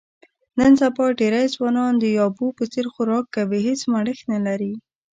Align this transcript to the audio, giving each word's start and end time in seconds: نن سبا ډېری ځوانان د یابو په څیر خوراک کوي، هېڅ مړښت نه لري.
نن 0.59 0.71
سبا 0.81 1.05
ډېری 1.19 1.43
ځوانان 1.55 1.93
د 1.97 2.05
یابو 2.19 2.47
په 2.57 2.63
څیر 2.71 2.85
خوراک 2.93 3.25
کوي، 3.35 3.59
هېڅ 3.67 3.79
مړښت 3.91 4.23
نه 4.33 4.39
لري. 4.47 4.73